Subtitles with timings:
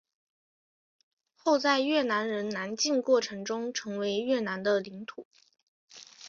[1.35, 5.27] 后在越南人南进过程中成为越南的领土。